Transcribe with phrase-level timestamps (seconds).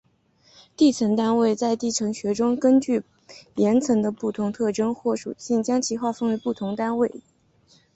[0.75, 3.03] 地层单位在地层学中是指根据
[3.57, 7.21] 岩层的不同特征或属性将其划分成的不同单位。